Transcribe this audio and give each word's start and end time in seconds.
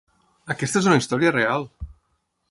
Aquesta 0.53 0.79
és 0.83 0.87
una 0.91 0.95
història 1.01 1.33
real! 1.35 1.67